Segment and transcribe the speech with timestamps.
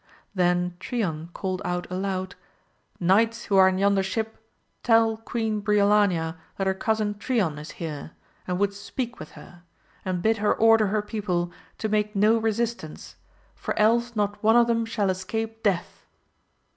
[0.33, 2.33] Then Trion cried out aloud,
[2.99, 4.35] Knights who are in yonder ship,
[4.81, 8.09] tell Queen Briolania that her cousin Trion is here,
[8.47, 9.61] and would speak with her,
[10.03, 14.65] and bid her order her people to make no resist ance,"for else not one of
[14.65, 16.03] them shall escape death.